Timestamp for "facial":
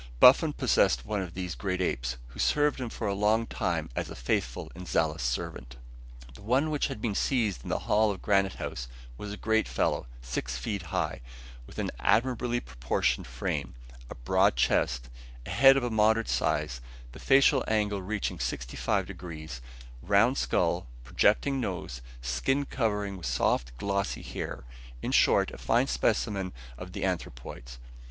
17.19-17.63